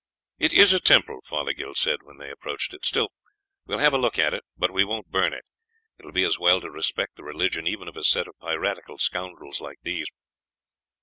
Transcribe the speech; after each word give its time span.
"It 0.39 0.51
is 0.51 0.73
a 0.73 0.79
temple," 0.79 1.19
Fothergill 1.23 1.75
said 1.75 2.01
when 2.01 2.17
they 2.17 2.31
approached 2.31 2.73
it. 2.73 2.83
"Still, 2.85 3.09
we 3.67 3.75
will 3.75 3.81
have 3.83 3.93
a 3.93 3.99
look 3.99 4.17
at 4.17 4.33
it, 4.33 4.43
but 4.57 4.71
we 4.71 4.83
won't 4.83 5.11
burn 5.11 5.31
it; 5.31 5.45
it 5.99 6.05
will 6.05 6.11
be 6.11 6.23
as 6.23 6.39
well 6.39 6.59
to 6.59 6.71
respect 6.71 7.17
the 7.17 7.23
religion, 7.23 7.67
even 7.67 7.87
of 7.87 7.95
a 7.95 8.03
set 8.03 8.27
of 8.27 8.33
piratical 8.39 8.97
scoundrels 8.97 9.61
like 9.61 9.77
these." 9.83 10.07